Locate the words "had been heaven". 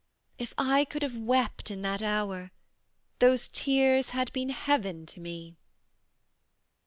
4.17-5.05